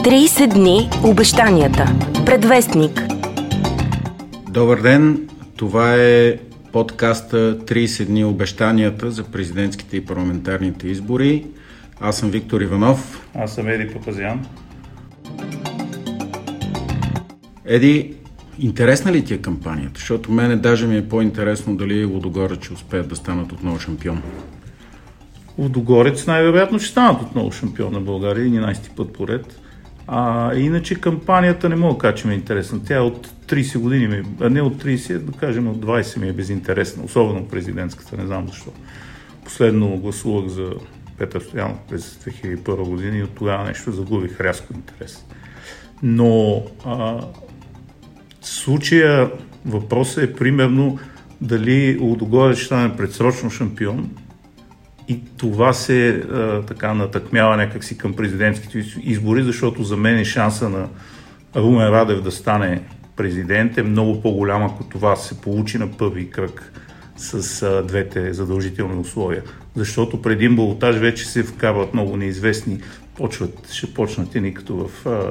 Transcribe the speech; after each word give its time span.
30 0.00 0.54
дни 0.54 0.90
обещанията. 1.04 1.84
Предвестник. 2.26 3.02
Добър 4.50 4.80
ден! 4.80 5.28
Това 5.56 5.94
е 5.96 6.36
подкаста 6.72 7.58
30 7.58 8.04
дни 8.04 8.24
обещанията 8.24 9.10
за 9.10 9.24
президентските 9.24 9.96
и 9.96 10.04
парламентарните 10.04 10.88
избори. 10.88 11.46
Аз 12.00 12.18
съм 12.18 12.30
Виктор 12.30 12.60
Иванов. 12.60 13.28
Аз 13.34 13.54
съм 13.54 13.68
Еди 13.68 13.92
Папазян. 13.92 14.46
Еди, 17.64 18.14
интересна 18.58 19.12
ли 19.12 19.24
ти 19.24 19.34
е 19.34 19.38
кампанията? 19.38 20.00
Защото 20.00 20.32
мене 20.32 20.56
даже 20.56 20.86
ми 20.86 20.96
е 20.96 21.08
по-интересно 21.08 21.76
дали 21.76 22.04
Лодогорец 22.04 22.70
успеят 22.70 23.08
да 23.08 23.16
станат 23.16 23.52
отново 23.52 23.80
шампион. 23.80 24.22
Лодогорец 25.58 26.26
най-вероятно 26.26 26.78
ще 26.78 26.90
станат 26.90 27.22
отново 27.22 27.52
шампион 27.52 27.92
на 27.92 28.00
България, 28.00 28.46
11 28.46 28.94
път 28.96 29.12
поред. 29.12 29.60
А 30.12 30.54
иначе 30.54 30.94
кампанията 30.94 31.68
не 31.68 31.76
мога 31.76 31.94
да 31.94 31.98
кажа, 31.98 32.14
че 32.14 32.26
ми 32.26 32.32
е 32.32 32.36
интересна. 32.36 32.80
Тя 32.86 32.96
е 32.96 33.00
от 33.00 33.26
30 33.26 33.78
години, 33.78 34.08
ми, 34.08 34.22
а 34.40 34.50
не 34.50 34.62
от 34.62 34.84
30, 34.84 35.18
да 35.18 35.32
кажем 35.32 35.68
от 35.68 35.76
20 35.76 36.18
ми 36.18 36.28
е 36.28 36.32
безинтересна, 36.32 37.04
особено 37.04 37.48
президентската, 37.48 38.16
не 38.16 38.26
знам 38.26 38.48
защо. 38.48 38.70
Последно 39.44 39.96
гласувах 39.96 40.48
за 40.48 40.72
Петър 41.18 41.40
Стоянов 41.40 41.78
през 41.88 42.18
2001 42.24 42.88
година 42.88 43.16
и 43.16 43.22
от 43.22 43.34
тогава 43.34 43.64
нещо 43.64 43.92
загубих 43.92 44.40
рязко 44.40 44.72
интерес. 44.74 45.24
Но 46.02 46.62
а, 46.84 47.20
случая 48.40 49.30
въпросът 49.66 50.24
е 50.24 50.34
примерно 50.34 50.98
дали 51.40 51.98
Лудогорец 52.00 52.56
ще 52.56 52.66
стане 52.66 52.96
предсрочно 52.96 53.50
шампион 53.50 54.10
и 55.10 55.20
това 55.36 55.72
се 55.72 56.08
а, 56.08 56.62
така 56.62 56.94
натъкмява 56.94 57.56
някакси 57.56 57.98
към 57.98 58.14
президентските 58.14 58.84
избори, 59.02 59.42
защото 59.42 59.82
за 59.82 59.96
мен 59.96 60.18
е 60.18 60.24
шанса 60.24 60.68
на 60.68 60.88
Румен 61.56 61.88
Радев 61.88 62.22
да 62.22 62.30
стане 62.30 62.82
президент 63.16 63.78
е 63.78 63.82
много 63.82 64.22
по-голям, 64.22 64.62
ако 64.62 64.84
това 64.84 65.16
се 65.16 65.40
получи 65.40 65.78
на 65.78 65.92
първи 65.92 66.30
кръг 66.30 66.72
с 67.16 67.62
а, 67.62 67.82
двете 67.82 68.32
задължителни 68.32 69.00
условия. 69.00 69.42
Защото 69.76 70.22
преди 70.22 70.48
балотаж 70.48 70.96
вече 70.96 71.26
се 71.26 71.42
вкарват 71.42 71.94
много 71.94 72.16
неизвестни, 72.16 72.80
почват, 73.14 73.72
ще 73.72 73.94
почнат 73.94 74.34
и 74.34 74.54
като 74.54 74.76
в 74.76 75.06
а, 75.06 75.30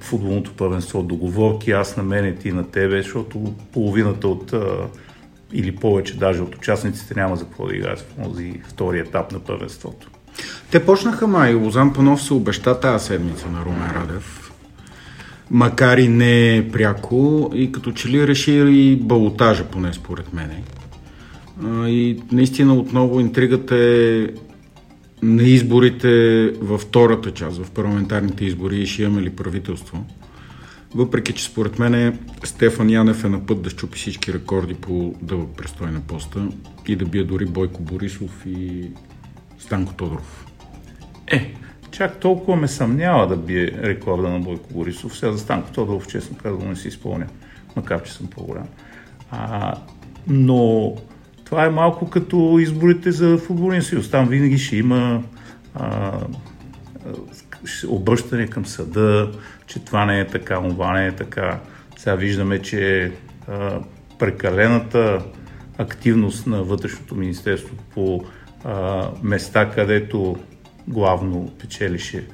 футболното 0.00 0.52
първенство 0.56 1.02
договорки, 1.02 1.70
аз 1.70 1.96
на 1.96 2.02
мене, 2.02 2.34
ти 2.34 2.52
на 2.52 2.70
тебе, 2.70 3.02
защото 3.02 3.54
половината 3.72 4.28
от 4.28 4.52
а, 4.52 4.76
или 5.52 5.76
повече 5.76 6.16
даже 6.16 6.42
от 6.42 6.54
участниците 6.54 7.14
няма 7.16 7.36
за 7.36 7.44
какво 7.44 7.66
да 7.66 7.76
играят 7.76 7.98
в 7.98 8.24
този 8.24 8.60
втори 8.68 8.98
етап 8.98 9.32
на 9.32 9.38
първенството. 9.38 10.10
Те 10.70 10.84
почнаха 10.84 11.26
май. 11.26 11.54
Лозан 11.54 11.92
Панов 11.92 12.22
се 12.22 12.34
обеща 12.34 12.80
тази 12.80 13.06
седмица 13.06 13.48
на 13.48 13.64
Румен 13.64 13.90
Радев. 13.94 14.52
Макар 15.50 15.98
и 15.98 16.08
не 16.08 16.68
пряко 16.72 17.50
и 17.54 17.72
като 17.72 17.92
че 17.92 18.08
ли 18.08 18.28
реши 18.28 18.52
и 18.52 18.96
балотажа, 18.96 19.64
поне 19.64 19.92
според 19.92 20.32
мене. 20.32 20.62
И 21.88 22.22
наистина 22.32 22.74
отново 22.74 23.20
интригата 23.20 23.76
е 23.76 24.26
на 25.22 25.42
изборите 25.42 26.44
във 26.60 26.80
втората 26.80 27.30
част, 27.30 27.64
в 27.64 27.70
парламентарните 27.70 28.44
избори, 28.44 28.86
ще 28.86 29.02
имаме 29.02 29.22
ли 29.22 29.30
правителство. 29.30 30.04
Въпреки, 30.94 31.32
че 31.32 31.44
според 31.44 31.78
мен 31.78 32.18
Стефан 32.44 32.90
Янев 32.90 33.24
е 33.24 33.28
на 33.28 33.46
път 33.46 33.62
да 33.62 33.70
щупи 33.70 33.98
всички 33.98 34.32
рекорди 34.32 34.74
по 34.74 35.14
дълъг 35.22 35.48
престой 35.56 35.90
на 35.90 36.00
поста 36.00 36.48
и 36.86 36.96
да 36.96 37.04
бие 37.04 37.24
дори 37.24 37.46
Бойко 37.46 37.82
Борисов 37.82 38.46
и 38.46 38.90
Станко 39.58 39.94
Тодоров. 39.94 40.46
Е, 41.26 41.54
чак 41.90 42.20
толкова 42.20 42.56
ме 42.56 42.68
съмнява 42.68 43.26
да 43.26 43.36
бие 43.36 43.66
рекорда 43.66 44.28
на 44.28 44.40
Бойко 44.40 44.72
Борисов. 44.72 45.18
Сега 45.18 45.32
за 45.32 45.38
Станко 45.38 45.70
Тодоров, 45.70 46.06
честно 46.06 46.36
казвам, 46.36 46.68
не 46.68 46.76
си 46.76 46.88
изпълня, 46.88 47.26
макар 47.76 48.02
че 48.02 48.12
съм 48.12 48.26
по-голям. 48.26 48.66
А, 49.30 49.74
но 50.26 50.94
това 51.44 51.64
е 51.64 51.70
малко 51.70 52.10
като 52.10 52.58
изборите 52.60 53.12
за 53.12 53.38
футболен 53.38 53.82
съюз. 53.82 54.10
Там 54.10 54.28
винаги 54.28 54.58
ще 54.58 54.76
има 54.76 55.22
а, 55.74 56.12
обръщане 57.88 58.46
към 58.46 58.66
съда, 58.66 59.32
че 59.66 59.84
това 59.84 60.04
не 60.04 60.20
е 60.20 60.26
така, 60.26 60.54
това 60.54 60.92
не 60.92 61.06
е 61.06 61.12
така. 61.12 61.60
Сега 61.96 62.14
виждаме, 62.14 62.62
че 62.62 63.12
а, 63.48 63.80
прекалената 64.18 65.24
активност 65.78 66.46
на 66.46 66.62
Вътрешното 66.62 67.14
министерство 67.14 67.76
по 67.94 68.24
а, 68.64 69.08
места, 69.22 69.70
където 69.70 70.36
главно 70.88 71.52
печелише 71.58 72.26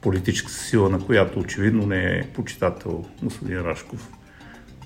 политическа 0.00 0.50
сила, 0.50 0.90
на 0.90 1.00
която 1.00 1.38
очевидно 1.38 1.86
не 1.86 2.04
е 2.04 2.22
почитател 2.34 3.04
господин 3.22 3.60
Рашков, 3.60 4.10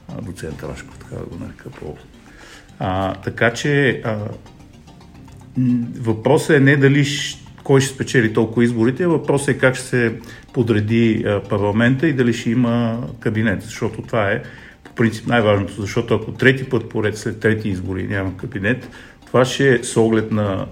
а, 0.09 0.23
доцент 0.23 0.63
Рашков, 0.63 0.99
така 0.99 1.17
да 1.17 1.25
го 1.25 1.45
нарека 1.45 1.71
по 1.71 1.97
а, 2.79 3.15
така 3.15 3.53
че 3.53 4.03
а, 4.05 4.19
въпросът 6.01 6.57
е 6.57 6.61
не 6.61 6.77
дали 6.77 7.05
кой 7.65 7.81
ще 7.81 7.95
спечели 7.95 8.33
толкова 8.33 8.65
изборите, 8.65 9.07
въпросът 9.07 9.49
е 9.49 9.59
как 9.59 9.75
ще 9.75 9.87
се 9.87 10.15
подреди 10.53 11.25
парламента 11.49 12.09
и 12.09 12.13
дали 12.13 12.33
ще 12.33 12.51
има 12.51 13.07
кабинет, 13.21 13.63
защото 13.63 14.03
това 14.03 14.31
е 14.31 14.43
по 14.85 14.93
принцип 14.93 15.27
най-важното, 15.27 15.81
защото 15.81 16.15
ако 16.15 16.33
трети 16.33 16.65
път 16.65 16.89
поред 16.89 17.19
след 17.19 17.41
трети 17.41 17.69
избори 17.69 18.07
няма 18.09 18.37
кабинет, 18.37 18.89
това 19.27 19.45
ще 19.45 19.75
е 19.75 19.83
с 19.83 19.97
оглед 19.97 20.33
на 20.33 20.67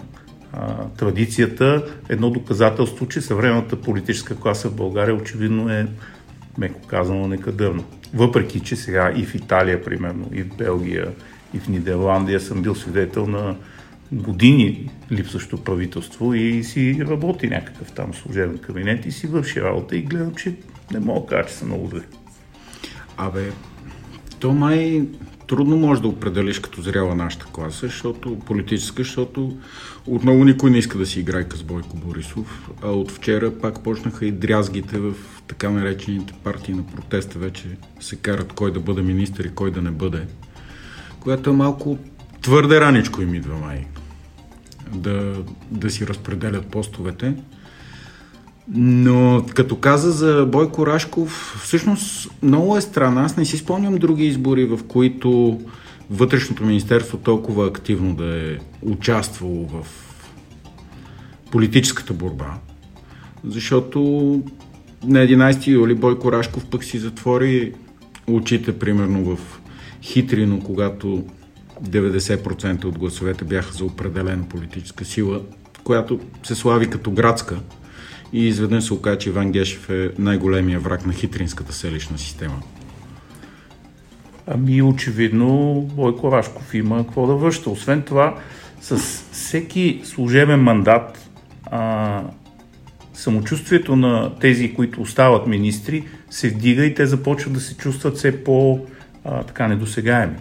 а, 0.53 0.75
традицията 0.99 1.85
едно 2.09 2.31
доказателство, 2.31 3.09
че 3.09 3.21
съвременната 3.21 3.77
политическа 3.77 4.37
класа 4.37 4.69
в 4.69 4.75
България 4.75 5.15
очевидно 5.15 5.71
е, 5.71 5.87
меко 6.59 6.81
казано, 6.87 7.29
некадърна. 7.29 7.83
Въпреки, 8.15 8.61
че 8.61 8.77
сега 8.77 9.13
и 9.17 9.25
в 9.25 9.35
Италия, 9.35 9.85
примерно, 9.85 10.31
и 10.33 10.43
в 10.43 10.57
Белгия, 10.57 11.09
и 11.55 11.59
в 11.59 11.69
Нидерландия 11.69 12.41
съм 12.41 12.63
бил 12.63 12.75
свидетел 12.75 13.27
на 13.27 13.57
години 14.13 14.91
липсващо 15.13 15.65
правителство 15.65 16.35
и 16.35 16.65
си 16.65 17.05
работи 17.09 17.49
някакъв 17.49 17.93
там 17.93 18.15
служебен 18.15 18.59
кабинет 18.59 19.07
и 19.07 19.13
си 19.13 19.27
върши 19.27 19.63
работа 19.63 19.97
и 19.97 20.03
гледам, 20.03 20.35
че 20.35 20.55
не 20.93 21.01
мога 21.01 21.21
да 21.21 21.27
кажа, 21.27 21.49
че 21.49 21.55
са 21.55 21.65
много 21.65 21.87
зле. 21.87 22.03
Абе, 23.17 23.53
то 24.41 24.53
май 24.53 25.07
трудно 25.47 25.77
може 25.77 26.03
да 26.03 26.09
определиш 26.09 26.59
като 26.59 26.83
зряла 26.83 27.15
нашата 27.15 27.47
класа, 27.47 27.87
защото 27.87 28.39
политическа, 28.39 29.03
защото 29.03 29.57
отново 30.07 30.45
никой 30.45 30.71
не 30.71 30.79
иска 30.79 30.99
да 30.99 31.07
си 31.07 31.21
играе 31.21 31.45
с 31.55 31.63
Бойко 31.63 31.97
Борисов, 31.97 32.71
а 32.83 32.91
от 32.91 33.11
вчера 33.11 33.59
пак 33.59 33.83
почнаха 33.83 34.27
и 34.27 34.33
дрязгите 34.33 34.99
в 34.99 35.15
така 35.49 35.71
наречените 35.71 36.33
партии 36.45 36.75
на 36.75 36.87
протеста 36.87 37.39
вече 37.39 37.65
се 38.01 38.17
карат 38.17 38.53
кой 38.53 38.73
да 38.73 38.81
бъде 38.81 39.03
министър 39.03 39.45
и 39.45 39.55
кой 39.55 39.71
да 39.71 39.83
не 39.83 39.91
бъде, 39.91 40.27
която 41.21 41.51
е 41.51 41.53
малко 41.53 41.99
твърде 42.43 42.81
раничко 42.81 43.23
им 43.23 43.35
идва 43.35 43.57
май 43.57 43.87
да, 44.95 45.35
да 45.71 45.91
си 45.91 46.07
разпределят 46.07 46.67
постовете. 46.67 47.35
Но 48.75 49.45
като 49.55 49.77
каза 49.77 50.11
за 50.11 50.47
Бойко 50.47 50.87
Рашков, 50.87 51.59
всъщност 51.63 52.31
много 52.43 52.77
е 52.77 52.81
странно. 52.81 53.21
Аз 53.21 53.37
не 53.37 53.45
си 53.45 53.57
спомням 53.57 53.97
други 53.99 54.27
избори, 54.27 54.65
в 54.65 54.81
които 54.89 55.61
Вътрешното 56.11 56.65
министерство 56.65 57.19
толкова 57.19 57.67
активно 57.67 58.15
да 58.15 58.53
е 58.53 58.57
участвало 58.83 59.67
в 59.67 59.87
политическата 61.51 62.13
борба. 62.13 62.55
Защото 63.45 64.01
на 65.05 65.19
11 65.19 65.67
юли 65.67 65.95
Бойко 65.95 66.33
Рашков 66.33 66.67
пък 66.67 66.85
си 66.85 66.99
затвори 66.99 67.73
очите, 68.27 68.79
примерно 68.79 69.37
в 69.37 69.61
Хитрино, 70.03 70.61
когато 70.61 71.25
90% 71.83 72.85
от 72.85 72.99
гласовете 72.99 73.45
бяха 73.45 73.73
за 73.73 73.85
определена 73.85 74.49
политическа 74.49 75.05
сила, 75.05 75.41
която 75.85 76.21
се 76.43 76.55
слави 76.55 76.91
като 76.91 77.11
градска 77.11 77.59
и 78.33 78.49
изведнъж 78.49 78.85
се 78.85 78.95
оказа, 78.95 79.19
че 79.19 79.29
Иван 79.29 79.53
Гешев 79.53 79.91
е 79.91 80.11
най-големия 80.19 80.81
враг 80.81 81.07
на 81.07 81.13
хитринската 81.13 81.73
селищна 81.73 82.19
система. 82.19 82.63
Ами 84.47 84.83
очевидно 84.83 85.81
Бойко 85.95 86.33
Рашков 86.33 86.75
има 86.75 87.07
какво 87.07 87.27
да 87.27 87.35
връща. 87.35 87.71
Освен 87.71 88.03
това, 88.03 88.37
с 88.81 88.99
всеки 89.33 90.01
служебен 90.05 90.61
мандат 90.61 91.29
а, 91.65 92.23
самочувствието 93.15 93.97
на 93.97 94.39
тези, 94.41 94.75
които 94.75 95.03
остават 95.03 95.47
министри, 95.47 96.05
се 96.31 96.49
вдига 96.49 96.85
и 96.85 96.95
те 96.95 97.07
започват 97.07 97.53
да 97.53 97.61
се 97.61 97.77
чувстват 97.77 98.17
все 98.17 98.45
по- 98.45 98.87
а, 99.25 99.43
така 99.43 99.69
недосегаеми. 99.69 100.37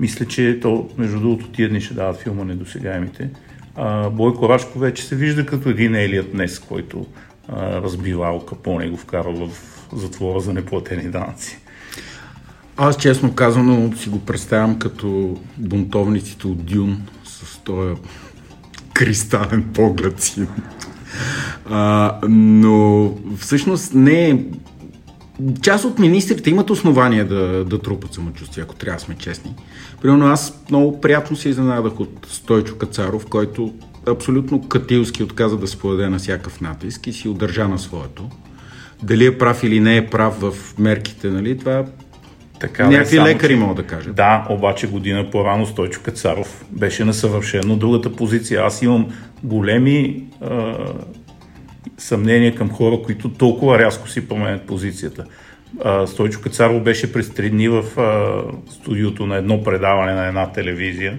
Мисля, 0.00 0.26
че 0.26 0.60
то, 0.62 0.88
между 0.98 1.20
другото, 1.20 1.48
тия 1.48 1.68
дни 1.68 1.80
ще 1.80 1.94
дават 1.94 2.20
филма 2.20 2.44
Недосегаемите. 2.44 3.30
А, 3.76 4.10
Бойко 4.10 4.48
Рашко 4.48 4.78
вече 4.78 5.04
се 5.04 5.16
вижда 5.16 5.46
като 5.46 5.68
един 5.68 5.94
Елият 5.94 6.32
днес, 6.32 6.58
който 6.58 7.06
а, 7.48 7.82
разбива 7.82 8.26
Ал 8.26 8.46
Капоне 8.46 8.84
и 8.84 8.90
го 8.90 8.96
вкара 8.96 9.30
в 9.30 9.48
затвора 9.92 10.40
за 10.40 10.52
неплатени 10.52 11.10
данъци. 11.10 11.58
Аз 12.76 12.96
честно 12.96 13.34
казано 13.34 13.96
си 13.96 14.08
го 14.08 14.18
представям 14.18 14.78
като 14.78 15.38
бунтовниците 15.56 16.46
от 16.46 16.64
Дюн 16.64 17.02
с 17.24 17.58
този 17.58 17.94
кристален 18.94 19.64
поглед 19.74 20.20
си. 20.20 20.46
А, 21.70 22.14
но 22.28 23.12
всъщност 23.38 23.94
не 23.94 24.44
Част 25.62 25.84
от 25.84 25.98
министрите 25.98 26.50
имат 26.50 26.70
основания 26.70 27.24
да, 27.24 27.64
да 27.64 27.78
трупат 27.78 28.14
самочувствие, 28.14 28.64
ако 28.64 28.74
трябва 28.74 28.96
да 28.96 29.04
сме 29.04 29.14
честни. 29.14 29.54
Примерно 30.02 30.26
аз 30.26 30.62
много 30.70 31.00
приятно 31.00 31.36
се 31.36 31.48
изненадах 31.48 32.00
от 32.00 32.26
Стойчо 32.28 32.76
Кацаров, 32.76 33.26
който 33.26 33.74
абсолютно 34.06 34.68
катилски 34.68 35.22
отказа 35.22 35.56
да 35.56 35.66
се 35.66 35.78
подаде 35.78 36.08
на 36.08 36.18
всякакъв 36.18 36.60
натиск 36.60 37.06
и 37.06 37.12
си 37.12 37.28
удържа 37.28 37.68
на 37.68 37.78
своето. 37.78 38.30
Дали 39.02 39.26
е 39.26 39.38
прав 39.38 39.64
или 39.64 39.80
не 39.80 39.96
е 39.96 40.06
прав 40.06 40.40
в 40.40 40.78
мерките, 40.78 41.30
нали, 41.30 41.58
това 41.58 41.84
така, 42.60 42.88
Някакви 42.88 43.16
само, 43.16 43.28
лекари 43.28 43.52
че... 43.52 43.58
могат 43.58 43.76
да 43.76 43.82
кажат. 43.82 44.14
Да, 44.14 44.46
обаче 44.50 44.86
година 44.86 45.30
по-рано 45.30 45.66
Стойчо 45.66 46.00
Кацаров 46.02 46.64
беше 46.70 47.04
на 47.04 47.14
съвършено 47.14 47.76
другата 47.76 48.12
позиция. 48.12 48.62
Аз 48.64 48.82
имам 48.82 49.06
големи 49.42 50.24
а, 50.40 50.76
съмнения 51.98 52.54
към 52.54 52.70
хора, 52.70 53.02
които 53.04 53.28
толкова 53.28 53.78
рязко 53.78 54.08
си 54.08 54.28
променят 54.28 54.66
позицията. 54.66 55.24
А, 55.84 56.06
Стойчо 56.06 56.40
Кацаров 56.40 56.82
беше 56.82 57.12
през 57.12 57.30
три 57.30 57.50
дни 57.50 57.68
в 57.68 58.00
а, 58.00 58.42
студиото 58.72 59.26
на 59.26 59.36
едно 59.36 59.62
предаване 59.62 60.12
на 60.12 60.26
една 60.26 60.52
телевизия. 60.52 61.18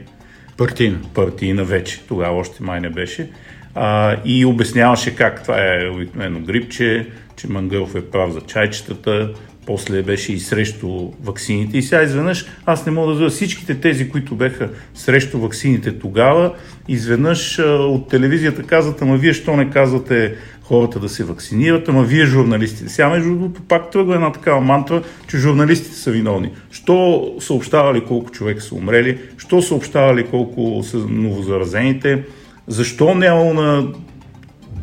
Партийна. 0.58 1.00
Партийна 1.14 1.64
вече, 1.64 2.04
тогава 2.08 2.38
още 2.38 2.64
май 2.64 2.82
не 2.82 2.90
беше. 2.90 3.30
А, 3.76 4.18
и 4.26 4.46
обясняваше 4.46 5.16
как 5.16 5.44
това 5.44 5.58
е 5.58 5.90
обикновено 5.90 6.40
грипче, 6.40 7.08
че 7.36 7.48
Мангълов 7.48 7.96
е 7.96 8.06
прав 8.06 8.32
за 8.32 8.42
чайчетата, 8.42 9.34
после 9.70 10.02
беше 10.02 10.34
и 10.34 10.40
срещу 10.40 11.12
ваксините. 11.24 11.78
И 11.78 11.82
сега 11.82 12.04
изведнъж 12.04 12.46
аз 12.66 12.86
не 12.86 12.92
мога 12.92 13.08
да 13.08 13.12
разбера 13.14 13.30
всичките 13.30 13.76
тези, 13.76 14.10
които 14.10 14.36
беха 14.36 14.70
срещу 14.94 15.40
ваксините 15.40 16.00
тогава, 16.00 16.54
изведнъж 16.88 17.60
от 17.60 18.10
телевизията 18.10 18.64
казват, 18.64 19.02
ама 19.02 19.18
вие 19.18 19.34
що 19.34 19.56
не 19.56 19.70
казвате 19.70 20.36
хората 20.62 21.00
да 21.00 21.10
се 21.10 21.24
вакцинират, 21.24 21.90
ама 21.90 22.04
вие 22.04 22.26
журналистите. 22.26 22.90
Сега 22.90 23.10
между 23.10 23.30
другото 23.30 23.62
пак 23.62 23.92
тръгва 23.92 24.16
една 24.16 24.32
такава 24.32 24.62
мантра, 24.62 25.04
че 25.28 25.38
журналистите 25.38 25.96
са 25.96 26.12
виновни. 26.12 26.52
Що 26.72 27.28
съобщавали 27.40 28.02
колко 28.02 28.32
човека 28.32 28.62
са 28.62 28.76
умрели, 28.76 29.18
що 29.38 29.62
съобщавали 29.62 30.26
колко 30.26 30.84
са 30.84 30.98
новозаразените, 30.98 32.24
защо 32.68 33.16
нямало 33.16 33.54
на 33.54 33.88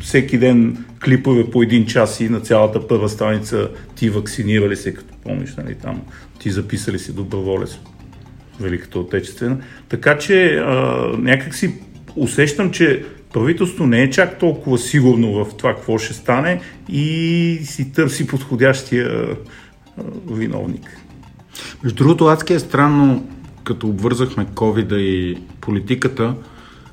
всеки 0.07 0.37
ден 0.37 0.85
клипове 1.05 1.49
по 1.51 1.63
един 1.63 1.85
час 1.85 2.19
и 2.19 2.29
на 2.29 2.39
цялата 2.39 2.87
първа 2.87 3.09
страница 3.09 3.69
ти 3.95 4.09
вакцинирали 4.09 4.75
се, 4.75 4.93
като 4.93 5.13
помниш, 5.23 5.55
нали, 5.55 5.75
там 5.75 6.01
ти 6.39 6.51
записали 6.51 6.99
си 6.99 7.13
доброволец 7.13 7.77
Великата 8.59 8.99
Отечествена. 8.99 9.57
Така 9.89 10.17
че 10.17 10.55
а, 10.55 10.73
някак 11.17 11.55
си 11.55 11.73
усещам, 12.15 12.71
че 12.71 13.05
правителството 13.33 13.87
не 13.87 14.01
е 14.01 14.09
чак 14.09 14.39
толкова 14.39 14.77
сигурно 14.77 15.45
в 15.45 15.57
това 15.57 15.75
какво 15.75 15.97
ще 15.97 16.13
стане 16.13 16.61
и 16.89 17.59
си 17.63 17.91
търси 17.91 18.27
подходящия 18.27 19.09
а, 19.09 19.35
виновник. 20.31 20.97
Между 21.83 21.97
другото, 21.97 22.25
адски 22.25 22.53
е 22.53 22.59
странно, 22.59 23.29
като 23.63 23.87
обвързахме 23.87 24.45
covid 24.45 24.95
и 24.95 25.37
политиката, 25.61 26.35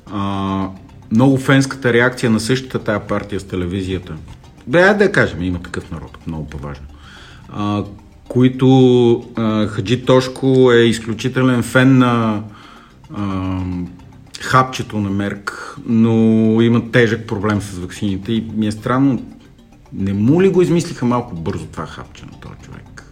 а, 0.05 0.69
много 1.11 1.37
фенската 1.37 1.93
реакция 1.93 2.29
на 2.29 2.39
същата 2.39 2.79
тая 2.79 3.07
партия 3.07 3.39
с 3.39 3.43
телевизията. 3.43 4.13
Да, 4.67 4.93
да 4.93 5.11
кажем, 5.11 5.41
има 5.41 5.59
такъв 5.59 5.91
народ, 5.91 6.17
много 6.27 6.47
по-важно. 6.47 6.85
А, 7.49 7.83
които 8.27 9.29
а, 9.35 9.67
Хаджи 9.67 10.05
Тошко 10.05 10.71
е 10.71 10.77
изключителен 10.77 11.63
фен 11.63 11.97
на 11.97 12.43
а, 13.13 13.59
хапчето 14.41 14.97
на 14.97 15.09
Мерк, 15.09 15.75
но 15.85 16.11
има 16.61 16.91
тежък 16.91 17.27
проблем 17.27 17.61
с 17.61 17.77
вакцините 17.77 18.33
и 18.33 18.47
ми 18.55 18.67
е 18.67 18.71
странно, 18.71 19.25
не 19.93 20.13
му 20.13 20.41
ли 20.41 20.49
го 20.49 20.61
измислиха 20.61 21.05
малко 21.05 21.35
бързо 21.35 21.65
това 21.65 21.85
хапче 21.85 22.25
на 22.25 22.39
този 22.39 22.55
човек? 22.65 23.03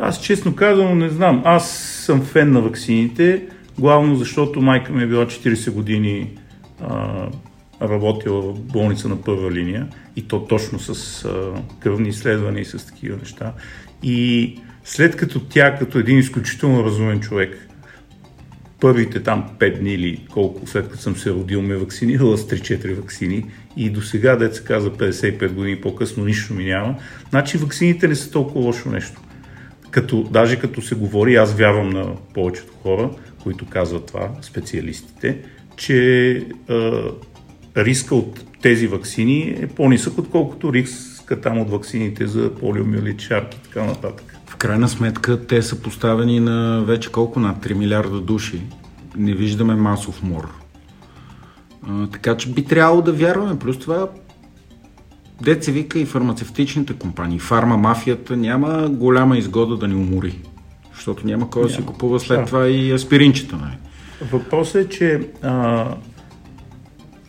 Аз 0.00 0.20
честно 0.20 0.54
казвам 0.54 0.98
не 0.98 1.08
знам. 1.08 1.42
Аз 1.44 1.70
съм 2.06 2.22
фен 2.22 2.52
на 2.52 2.60
вакцините, 2.60 3.46
главно 3.78 4.16
защото 4.16 4.60
майка 4.60 4.92
ми 4.92 5.02
е 5.02 5.06
била 5.06 5.26
40 5.26 5.70
години 5.70 6.30
а, 6.80 7.26
работила 7.82 8.40
в 8.40 8.60
болница 8.60 9.08
на 9.08 9.22
първа 9.22 9.50
линия 9.50 9.86
и 10.16 10.22
то 10.22 10.44
точно 10.44 10.78
с 10.78 11.24
а, 11.24 11.52
кръвни 11.80 12.08
изследвания 12.08 12.62
и 12.62 12.64
с 12.64 12.86
такива 12.86 13.16
неща. 13.16 13.52
И 14.02 14.58
след 14.84 15.16
като 15.16 15.40
тя, 15.40 15.76
като 15.78 15.98
един 15.98 16.18
изключително 16.18 16.84
разумен 16.84 17.20
човек, 17.20 17.68
първите 18.80 19.22
там 19.22 19.50
5 19.58 19.78
дни 19.78 19.94
или 19.94 20.26
колко 20.30 20.66
след 20.66 20.88
като 20.88 21.02
съм 21.02 21.16
се 21.16 21.30
родил, 21.30 21.62
ме 21.62 21.76
вакцинирала 21.76 22.38
с 22.38 22.48
3-4 22.48 22.94
вакцини 22.94 23.44
и 23.76 23.90
до 23.90 24.02
сега, 24.02 24.36
деца 24.36 24.64
каза 24.64 24.90
55 24.90 25.52
години 25.52 25.80
по-късно, 25.80 26.24
нищо 26.24 26.54
ми 26.54 26.64
няма. 26.64 26.94
Значи 27.30 27.58
вакцините 27.58 28.08
не 28.08 28.14
са 28.14 28.30
толкова 28.30 28.60
лошо 28.60 28.90
нещо. 28.90 29.20
Като, 29.90 30.22
даже 30.22 30.56
като 30.56 30.82
се 30.82 30.94
говори, 30.94 31.36
аз 31.36 31.54
вярвам 31.54 31.90
на 31.90 32.16
повечето 32.34 32.72
хора, 32.82 33.10
които 33.48 33.66
казват 33.66 34.06
това, 34.06 34.30
специалистите, 34.42 35.38
че 35.76 36.36
а, 36.68 37.02
риска 37.76 38.14
от 38.14 38.44
тези 38.62 38.86
вакцини 38.86 39.56
е 39.60 39.66
по-нисък, 39.66 40.18
отколкото 40.18 40.72
риска 40.72 41.40
там 41.40 41.58
от 41.58 41.70
вакцините 41.70 42.26
за 42.26 42.54
полиомиелит, 42.54 43.20
шарки 43.20 43.58
и 43.60 43.64
така 43.64 43.84
нататък. 43.84 44.36
В 44.46 44.56
крайна 44.56 44.88
сметка 44.88 45.46
те 45.46 45.62
са 45.62 45.82
поставени 45.82 46.40
на 46.40 46.84
вече 46.84 47.12
колко 47.12 47.40
над 47.40 47.66
3 47.66 47.74
милиарда 47.74 48.20
души. 48.20 48.62
Не 49.16 49.34
виждаме 49.34 49.74
масов 49.74 50.22
мор. 50.22 50.48
А, 51.88 52.06
така 52.06 52.36
че 52.36 52.48
би 52.48 52.64
трябвало 52.64 53.02
да 53.02 53.12
вярваме. 53.12 53.58
Плюс 53.58 53.78
това 53.78 54.08
деца 55.42 55.72
вика 55.72 55.98
и 55.98 56.06
фармацевтичните 56.06 56.92
компании. 56.92 57.38
Фарма 57.38 57.76
мафията 57.76 58.36
няма 58.36 58.88
голяма 58.88 59.38
изгода 59.38 59.76
да 59.76 59.88
ни 59.88 59.94
умори. 59.94 60.38
Защото 60.98 61.26
няма 61.26 61.50
кой 61.50 61.62
да 61.62 61.70
си 61.70 61.84
купува 61.84 62.20
след 62.20 62.38
да. 62.38 62.44
това 62.44 62.68
и 62.68 62.92
аспиринчета. 62.92 63.56
Нали? 63.56 63.76
Въпросът 64.32 64.86
е, 64.86 64.88
че 64.88 65.20
а, 65.42 65.86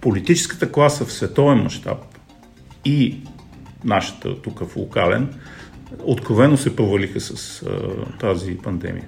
политическата 0.02 0.72
класа 0.72 1.06
в 1.06 1.12
световен 1.12 1.58
мащаб 1.58 1.98
и 2.86 3.18
нашата 3.84 4.42
тук 4.42 4.60
в 4.66 4.76
локален, 4.76 5.34
откровено 6.04 6.58
се 6.58 6.76
провалиха 6.76 7.20
с 7.20 7.62
а, 7.62 7.68
тази 8.20 8.58
пандемия. 8.58 9.08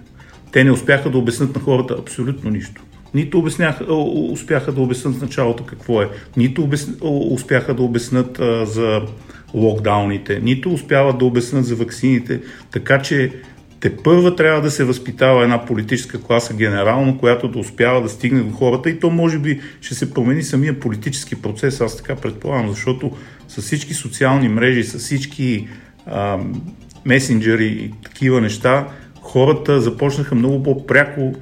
Те 0.52 0.63
не 0.63 0.72
успяха 0.72 1.10
да 1.10 1.18
обяснат 1.18 1.56
на 1.56 1.62
хората 1.62 1.96
абсолютно 2.00 2.50
нищо. 2.50 2.81
Нито 3.13 3.40
обясняха, 3.40 3.94
успяха 4.31 4.72
да 4.72 4.81
обяснат 4.81 5.16
в 5.16 5.22
началото 5.22 5.66
какво 5.66 6.02
е, 6.02 6.10
нито 6.38 6.69
успяха 7.04 7.74
да 7.74 7.84
обяснат 7.84 8.40
а, 8.40 8.66
за 8.66 9.02
локдауните, 9.54 10.40
нито 10.40 10.74
успяват 10.74 11.18
да 11.18 11.25
обяснат 11.25 11.66
за 11.66 11.75
ваксините, 11.75 12.41
така 12.72 13.01
че 13.01 13.34
те 13.81 13.97
първа 13.97 14.35
трябва 14.35 14.61
да 14.61 14.71
се 14.71 14.83
възпитава 14.83 15.43
една 15.43 15.65
политическа 15.65 16.21
класа 16.21 16.53
генерално, 16.53 17.17
която 17.17 17.47
да 17.47 17.59
успява 17.59 18.01
да 18.01 18.09
стигне 18.09 18.41
до 18.41 18.55
хората 18.55 18.89
и 18.89 19.00
то 19.00 19.09
може 19.09 19.39
би 19.39 19.61
ще 19.81 19.95
се 19.95 20.13
промени 20.13 20.43
самия 20.43 20.79
политически 20.79 21.41
процес, 21.41 21.81
аз 21.81 21.97
така 21.97 22.15
предполагам, 22.15 22.69
защото 22.69 23.11
с 23.47 23.61
всички 23.61 23.93
социални 23.93 24.50
мрежи, 24.50 24.83
с 24.83 25.00
всички 25.00 25.67
а, 26.05 26.38
месенджери 27.05 27.65
и 27.65 27.93
такива 28.03 28.41
неща, 28.41 28.88
хората 29.21 29.81
започнаха 29.81 30.35
много 30.35 30.63
по-пряко 30.63 31.33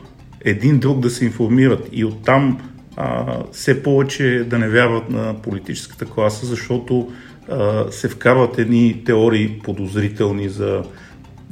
един 0.42 0.80
друг 0.80 1.00
да 1.00 1.10
се 1.10 1.26
информират 1.26 1.90
и 1.92 2.06
оттам 2.06 2.60
а, 2.96 3.38
все 3.52 3.84
повече 3.84 4.44
да 4.48 4.60
не 4.60 4.70
вярват 4.70 5.10
на 5.10 5.34
политическата 5.42 6.06
класа, 6.06 6.46
защото 6.46 7.12
а, 7.50 7.86
се 7.92 8.10
вкарват 8.10 8.60
едни 8.60 9.04
теории 9.06 9.60
подозрителни 9.64 10.50
за 10.50 10.84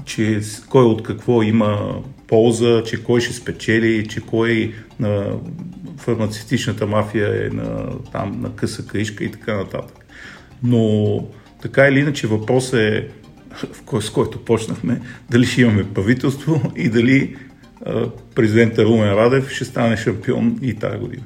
че 0.08 0.42
кой 0.70 0.84
от 0.84 1.04
какво 1.04 1.44
има 1.44 2.02
полза, 2.28 2.84
че 2.86 3.04
кой 3.04 3.22
ще 3.22 3.34
спечели, 3.34 4.08
че 4.08 4.22
кой 4.22 4.74
на 5.00 5.26
фармацевтичната 5.98 6.88
мафия 6.88 7.46
е 7.46 7.50
на, 7.50 8.00
там, 8.12 8.42
на 8.42 8.56
къса 8.56 8.88
каишка 8.88 9.24
и 9.24 9.32
така 9.32 9.58
нататък. 9.58 10.06
Но 10.64 11.28
така 11.62 11.88
или 11.88 12.00
иначе 12.00 12.28
въпрос 12.28 12.74
е, 12.74 13.08
с 14.02 14.10
който 14.10 14.46
почнахме, 14.46 15.02
дали 15.30 15.46
ще 15.46 15.62
имаме 15.62 15.94
правителство 15.94 16.72
и 16.76 16.90
дали 16.90 17.36
президента 18.36 18.86
Румен 18.86 19.14
Радев 19.14 19.52
ще 19.52 19.66
стане 19.66 19.98
шампион 19.98 20.60
и 20.62 20.74
тази 20.74 20.98
година. 20.98 21.24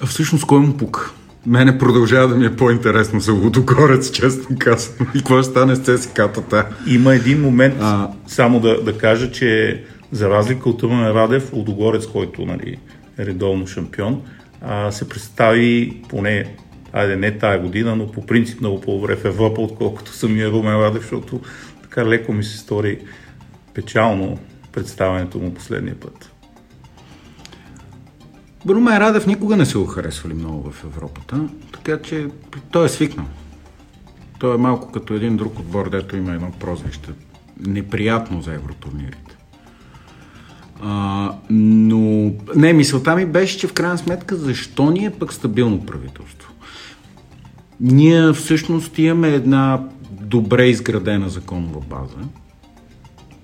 А 0.00 0.06
всъщност 0.06 0.46
кой 0.46 0.60
му 0.60 0.76
пука? 0.76 1.12
Мене 1.46 1.78
продължава 1.78 2.28
да 2.28 2.34
ми 2.34 2.46
е 2.46 2.56
по-интересно 2.56 3.20
за 3.20 3.32
Лудогорец, 3.32 4.10
честно 4.10 4.56
казвам. 4.58 5.08
И 5.14 5.18
какво 5.18 5.42
ще 5.42 5.50
стане 5.50 5.76
с 5.76 5.78
ЦСК-тата? 5.78 6.66
Има 6.86 7.14
един 7.14 7.40
момент, 7.40 7.76
а... 7.80 8.10
само 8.26 8.60
да, 8.60 8.82
да 8.82 8.98
кажа, 8.98 9.30
че 9.30 9.82
за 10.12 10.30
разлика 10.30 10.68
от 10.68 10.82
Румен 10.82 11.10
Радев, 11.10 11.52
Лудогорец, 11.52 12.06
който 12.06 12.46
нали, 12.46 12.76
е 13.18 13.26
редовно 13.26 13.66
шампион, 13.66 14.22
а, 14.62 14.90
се 14.92 15.08
представи 15.08 16.02
поне, 16.08 16.54
айде 16.92 17.16
не 17.16 17.38
тая 17.38 17.58
година, 17.58 17.96
но 17.96 18.12
по 18.12 18.26
принцип 18.26 18.60
много 18.60 18.80
по-добре 18.80 19.16
в 19.16 19.24
Европа, 19.24 19.60
отколкото 19.60 20.12
самия 20.12 20.50
Румен 20.50 20.74
Радев, 20.74 21.02
защото 21.02 21.40
така 21.82 22.06
леко 22.06 22.32
ми 22.32 22.44
се 22.44 22.58
стори 22.58 22.98
печално 23.74 24.38
представянето 24.72 25.38
му 25.38 25.54
последния 25.54 25.94
път. 25.94 26.32
Румен 28.68 28.98
Радев 28.98 29.26
никога 29.26 29.56
не 29.56 29.66
се 29.66 29.78
го 29.78 29.86
харесвали 29.86 30.34
много 30.34 30.70
в 30.70 30.84
Европата, 30.84 31.48
така 31.72 32.02
че 32.02 32.28
той 32.70 32.86
е 32.86 32.88
свикнал. 32.88 33.26
Той 34.38 34.54
е 34.54 34.58
малко 34.58 34.92
като 34.92 35.14
един 35.14 35.36
друг 35.36 35.58
отбор, 35.58 35.90
дето 35.90 36.16
има 36.16 36.32
едно 36.32 36.50
прозвище. 36.50 37.10
Неприятно 37.66 38.42
за 38.42 38.54
евротурнирите. 38.54 39.36
А, 40.82 41.32
но 41.50 42.32
не, 42.56 42.72
мисълта 42.72 43.16
ми 43.16 43.26
беше, 43.26 43.58
че 43.58 43.66
в 43.66 43.72
крайна 43.72 43.98
сметка 43.98 44.36
защо 44.36 44.90
ни 44.90 45.04
е 45.04 45.10
пък 45.10 45.32
стабилно 45.32 45.86
правителство? 45.86 46.52
Ние 47.80 48.32
всъщност 48.32 48.98
имаме 48.98 49.28
една 49.28 49.80
добре 50.10 50.66
изградена 50.66 51.28
законова 51.28 51.80
база 51.80 52.28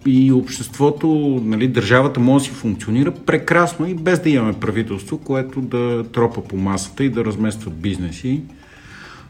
и 0.07 0.33
обществото, 0.33 1.09
нали, 1.45 1.69
държавата 1.69 2.21
може 2.21 2.45
да 2.45 2.51
си 2.51 2.57
функционира 2.57 3.11
прекрасно 3.11 3.89
и 3.89 3.95
без 3.95 4.21
да 4.21 4.31
имаме 4.31 4.53
правителство, 4.53 5.19
което 5.19 5.61
да 5.61 6.05
тропа 6.13 6.45
по 6.45 6.57
масата 6.57 7.05
и 7.05 7.09
да 7.09 7.25
размества 7.25 7.71
бизнеси, 7.71 8.43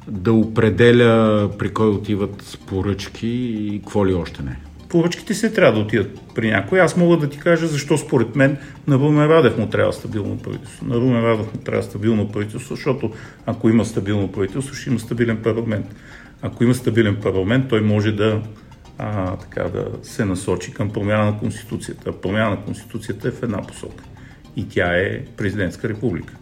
да 0.09 0.33
определя 0.33 1.51
при 1.59 1.75
кой 1.75 1.89
отиват 1.89 2.59
поръчки 2.67 3.29
и 3.29 3.81
какво 3.85 4.07
ли 4.07 4.15
още 4.15 4.43
не 4.43 4.57
поръчките 4.95 5.35
се 5.35 5.53
трябва 5.53 5.73
да 5.73 5.81
отидат 5.81 6.21
при 6.35 6.51
някой. 6.51 6.81
Аз 6.81 6.97
мога 6.97 7.17
да 7.17 7.29
ти 7.29 7.39
кажа 7.39 7.67
защо 7.67 7.99
според 7.99 8.37
мен 8.37 8.57
на 8.87 8.99
Румен 8.99 9.27
Радев 9.27 9.59
му 9.59 9.67
трябва 9.67 9.93
стабилно 9.93 10.39
правителство. 10.39 10.87
На 10.87 10.95
Румен 10.95 11.25
Радев 11.25 11.55
му 11.55 11.61
трябва 11.65 11.83
стабилно 11.83 12.33
правителство, 12.33 12.75
защото 12.75 13.11
ако 13.47 13.69
има 13.69 13.85
стабилно 13.85 14.33
правителство, 14.33 14.75
ще 14.75 14.91
има 14.91 14.99
стабилен 14.99 15.37
парламент. 15.37 15.87
Ако 16.43 16.65
има 16.65 16.75
стабилен 16.75 17.17
парламент, 17.23 17.69
той 17.69 17.81
може 17.81 18.13
да, 18.13 18.41
а, 18.99 19.37
така, 19.37 19.63
да 19.63 19.87
се 20.03 20.25
насочи 20.25 20.73
към 20.73 20.91
промяна 20.91 21.25
на 21.25 21.39
Конституцията. 21.39 22.21
Промяна 22.21 22.51
на 22.51 22.65
Конституцията 22.65 23.29
е 23.29 23.31
в 23.31 23.43
една 23.43 23.63
посока. 23.63 24.05
И 24.57 24.69
тя 24.69 24.97
е 24.97 25.25
президентска 25.37 25.89
република. 25.89 26.35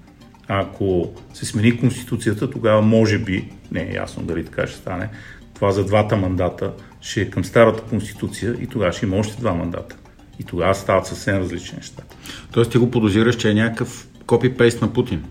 Ако 0.49 1.12
се 1.35 1.47
смени 1.47 1.80
Конституцията, 1.80 2.50
тогава 2.50 2.82
може 2.82 3.18
би, 3.18 3.52
не 3.71 3.80
е 3.80 3.94
ясно 3.94 4.23
дали 4.23 4.44
така 4.44 4.66
ще 4.66 4.76
стане, 4.76 5.09
това 5.54 5.71
за 5.71 5.85
двата 5.85 6.16
мандата 6.16 6.73
ще 7.00 7.21
е 7.21 7.30
към 7.30 7.44
старата 7.44 7.82
конституция 7.82 8.56
и 8.61 8.66
тогава 8.66 8.92
ще 8.92 9.06
има 9.06 9.16
още 9.16 9.40
два 9.40 9.54
мандата. 9.54 9.97
И 10.38 10.44
тогава 10.44 10.75
стават 10.75 11.06
съвсем 11.06 11.37
различни 11.37 11.76
неща. 11.76 12.02
Тоест 12.52 12.73
ти 12.73 12.78
го 12.78 12.90
подозираш, 12.90 13.37
че 13.37 13.50
е 13.50 13.54
някакъв 13.54 14.09
копипейст 14.26 14.82
на 14.82 14.92
Путин? 14.92 15.25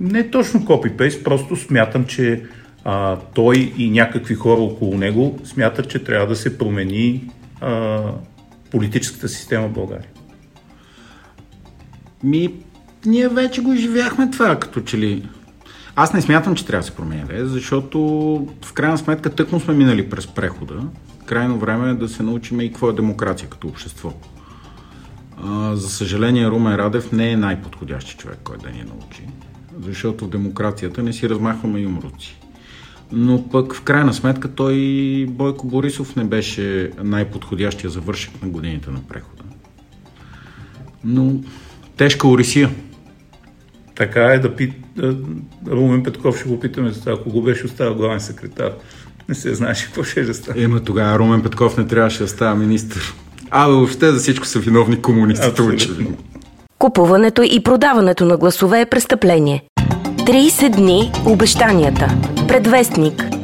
Не 0.00 0.30
точно 0.30 0.64
копипейст, 0.64 1.24
просто 1.24 1.56
смятам, 1.56 2.04
че 2.04 2.42
а, 2.84 3.16
той 3.34 3.72
и 3.78 3.90
някакви 3.90 4.34
хора 4.34 4.60
около 4.60 4.96
него 4.96 5.38
смятат, 5.44 5.90
че 5.90 6.04
трябва 6.04 6.26
да 6.26 6.36
се 6.36 6.58
промени 6.58 7.30
а, 7.60 8.02
политическата 8.70 9.28
система 9.28 9.68
в 9.68 9.72
България. 9.72 10.08
Ми, 12.22 12.54
ние 13.06 13.28
вече 13.28 13.60
го 13.60 13.72
изживяхме 13.72 14.30
това, 14.30 14.58
като 14.58 14.80
че 14.80 14.98
ли 14.98 15.28
аз 15.96 16.12
не 16.12 16.22
смятам, 16.22 16.54
че 16.54 16.66
трябва 16.66 16.80
да 16.80 16.86
се 16.86 16.96
променя, 16.96 17.24
защото 17.32 17.98
в 18.64 18.72
крайна 18.72 18.98
сметка 18.98 19.30
тъкмо 19.30 19.60
сме 19.60 19.74
минали 19.74 20.10
през 20.10 20.26
прехода. 20.26 20.74
Крайно 21.26 21.58
време 21.58 21.90
е 21.90 21.94
да 21.94 22.08
се 22.08 22.22
научим 22.22 22.60
и 22.60 22.68
какво 22.68 22.90
е 22.90 22.92
демокрация 22.92 23.48
като 23.48 23.68
общество. 23.68 24.12
А, 25.42 25.76
за 25.76 25.88
съжаление, 25.88 26.48
Румен 26.48 26.74
Радев 26.74 27.12
не 27.12 27.30
е 27.30 27.36
най-подходящи 27.36 28.16
човек, 28.16 28.38
който 28.44 28.62
да 28.62 28.70
ни 28.70 28.84
научи, 28.84 29.22
защото 29.80 30.24
в 30.24 30.30
демокрацията 30.30 31.02
не 31.02 31.12
си 31.12 31.28
размахваме 31.28 31.80
юмруци. 31.80 32.40
Но 33.14 33.48
пък 33.48 33.74
в 33.74 33.82
крайна 33.82 34.14
сметка 34.14 34.48
той 34.48 34.76
Бойко 35.28 35.66
Борисов 35.66 36.16
не 36.16 36.24
беше 36.24 36.90
най-подходящия 37.02 37.90
завършек 37.90 38.42
на 38.42 38.48
годините 38.48 38.90
на 38.90 39.00
прехода. 39.08 39.42
Но 41.04 41.32
тежка 41.96 42.28
орисия. 42.28 42.70
Така 43.94 44.24
е 44.24 44.38
да 44.38 44.56
пит... 44.56 44.72
Румен 45.68 46.02
Петков 46.02 46.38
ще 46.38 46.48
го 46.48 46.60
питаме 46.60 46.90
за 46.90 47.00
това, 47.00 47.12
ако 47.12 47.30
го 47.30 47.42
беше 47.42 47.66
оставил 47.66 47.94
главен 47.94 48.20
секретар. 48.20 48.70
Не 49.28 49.34
се 49.34 49.54
знаеше 49.54 49.86
какво 49.86 50.02
ще 50.02 50.22
да 50.22 50.34
стане. 50.34 50.62
Ема 50.62 50.80
тогава 50.80 51.18
Румен 51.18 51.42
Петков 51.42 51.76
не 51.76 51.86
трябваше 51.86 52.22
да 52.22 52.28
става 52.28 52.54
министр. 52.54 53.00
А, 53.50 53.68
въобще 53.68 54.12
за 54.12 54.18
всичко 54.18 54.46
са 54.46 54.58
виновни 54.58 55.02
комунистите, 55.02 55.62
очевидно. 55.62 56.16
Купуването 56.78 57.42
и 57.42 57.62
продаването 57.62 58.24
на 58.24 58.36
гласове 58.36 58.80
е 58.80 58.86
престъпление. 58.86 59.62
30 60.24 60.68
дни 60.68 61.12
обещанията. 61.26 62.08
Предвестник. 62.48 63.43